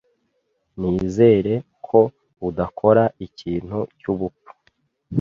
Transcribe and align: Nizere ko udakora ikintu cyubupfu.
Nizere 0.79 1.53
ko 1.87 1.99
udakora 2.47 3.03
ikintu 3.27 3.79
cyubupfu. 3.99 4.49